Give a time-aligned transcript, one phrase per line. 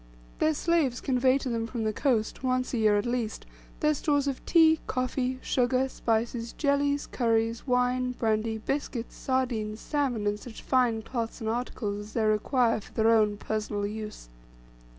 [0.39, 3.45] Their slaves convey to them from the coast, once a year at least,
[3.81, 10.39] their stores of tea, coffee sugar, spices, jellies, curries, wine, brandy, biscuits, sardines, salmon, and
[10.39, 14.27] such fine cloths and articles as they require for their own personal use.